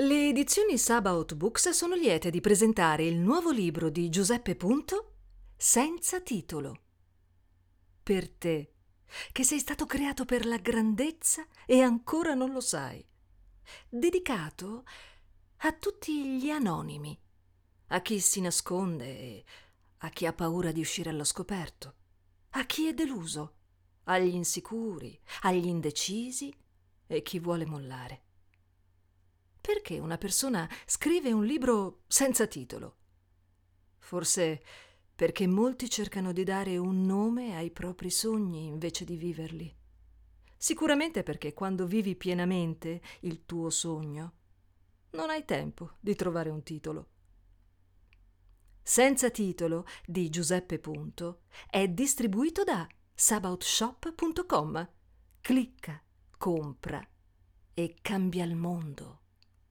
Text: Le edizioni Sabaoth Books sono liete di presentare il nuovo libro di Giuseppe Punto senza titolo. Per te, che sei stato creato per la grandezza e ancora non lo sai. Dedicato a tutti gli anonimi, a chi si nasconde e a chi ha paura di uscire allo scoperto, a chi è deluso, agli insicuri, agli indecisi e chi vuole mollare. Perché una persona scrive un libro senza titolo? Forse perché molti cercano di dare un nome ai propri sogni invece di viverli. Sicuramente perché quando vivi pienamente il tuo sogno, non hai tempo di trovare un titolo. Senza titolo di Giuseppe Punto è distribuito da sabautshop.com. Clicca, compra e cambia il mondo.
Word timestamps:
Le 0.00 0.28
edizioni 0.28 0.78
Sabaoth 0.78 1.34
Books 1.34 1.70
sono 1.70 1.96
liete 1.96 2.30
di 2.30 2.40
presentare 2.40 3.04
il 3.04 3.16
nuovo 3.16 3.50
libro 3.50 3.90
di 3.90 4.08
Giuseppe 4.10 4.54
Punto 4.54 5.14
senza 5.56 6.20
titolo. 6.20 6.82
Per 8.04 8.30
te, 8.30 8.74
che 9.32 9.42
sei 9.42 9.58
stato 9.58 9.86
creato 9.86 10.24
per 10.24 10.46
la 10.46 10.58
grandezza 10.58 11.44
e 11.66 11.80
ancora 11.80 12.34
non 12.34 12.52
lo 12.52 12.60
sai. 12.60 13.04
Dedicato 13.88 14.84
a 15.56 15.72
tutti 15.72 16.38
gli 16.38 16.50
anonimi, 16.50 17.20
a 17.88 18.00
chi 18.00 18.20
si 18.20 18.40
nasconde 18.40 19.04
e 19.04 19.44
a 19.96 20.10
chi 20.10 20.26
ha 20.26 20.32
paura 20.32 20.70
di 20.70 20.78
uscire 20.78 21.10
allo 21.10 21.24
scoperto, 21.24 21.94
a 22.50 22.64
chi 22.66 22.86
è 22.86 22.94
deluso, 22.94 23.56
agli 24.04 24.32
insicuri, 24.32 25.20
agli 25.40 25.66
indecisi 25.66 26.54
e 27.04 27.20
chi 27.22 27.40
vuole 27.40 27.66
mollare. 27.66 28.26
Perché 29.88 30.02
una 30.02 30.18
persona 30.18 30.68
scrive 30.84 31.32
un 31.32 31.46
libro 31.46 32.02
senza 32.08 32.46
titolo? 32.46 32.96
Forse 33.96 34.62
perché 35.14 35.46
molti 35.46 35.88
cercano 35.88 36.32
di 36.32 36.44
dare 36.44 36.76
un 36.76 37.06
nome 37.06 37.56
ai 37.56 37.70
propri 37.70 38.10
sogni 38.10 38.66
invece 38.66 39.06
di 39.06 39.16
viverli. 39.16 39.74
Sicuramente 40.58 41.22
perché 41.22 41.54
quando 41.54 41.86
vivi 41.86 42.16
pienamente 42.16 43.00
il 43.20 43.46
tuo 43.46 43.70
sogno, 43.70 44.32
non 45.12 45.30
hai 45.30 45.46
tempo 45.46 45.92
di 46.00 46.14
trovare 46.14 46.50
un 46.50 46.62
titolo. 46.62 47.08
Senza 48.82 49.30
titolo 49.30 49.86
di 50.04 50.28
Giuseppe 50.28 50.78
Punto 50.78 51.44
è 51.70 51.88
distribuito 51.88 52.62
da 52.62 52.86
sabautshop.com. 53.14 54.90
Clicca, 55.40 56.02
compra 56.36 57.02
e 57.72 57.96
cambia 58.02 58.44
il 58.44 58.54
mondo. 58.54 59.20